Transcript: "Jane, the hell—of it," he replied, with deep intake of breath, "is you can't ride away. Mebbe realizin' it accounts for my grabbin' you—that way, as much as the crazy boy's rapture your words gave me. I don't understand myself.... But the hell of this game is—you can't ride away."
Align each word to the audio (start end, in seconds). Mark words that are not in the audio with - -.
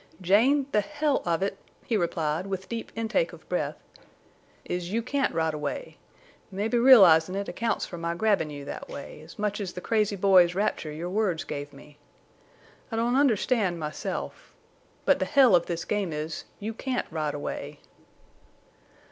"Jane, 0.19 0.65
the 0.71 0.81
hell—of 0.81 1.43
it," 1.43 1.59
he 1.85 1.95
replied, 1.95 2.47
with 2.47 2.67
deep 2.67 2.91
intake 2.95 3.33
of 3.33 3.47
breath, 3.47 3.77
"is 4.65 4.91
you 4.91 5.03
can't 5.03 5.31
ride 5.31 5.53
away. 5.53 5.97
Mebbe 6.49 6.73
realizin' 6.73 7.35
it 7.35 7.47
accounts 7.47 7.85
for 7.85 7.99
my 7.99 8.15
grabbin' 8.15 8.49
you—that 8.49 8.89
way, 8.89 9.21
as 9.21 9.37
much 9.37 9.61
as 9.61 9.73
the 9.73 9.79
crazy 9.79 10.15
boy's 10.15 10.55
rapture 10.55 10.91
your 10.91 11.11
words 11.11 11.43
gave 11.43 11.71
me. 11.71 11.99
I 12.91 12.95
don't 12.95 13.15
understand 13.15 13.79
myself.... 13.79 14.55
But 15.05 15.19
the 15.19 15.25
hell 15.25 15.55
of 15.55 15.67
this 15.67 15.85
game 15.85 16.11
is—you 16.11 16.73
can't 16.73 17.05
ride 17.11 17.35
away." 17.35 17.79